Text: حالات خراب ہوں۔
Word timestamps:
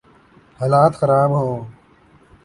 حالات 0.59 0.91
خراب 0.99 1.29
ہوں۔ 1.39 1.57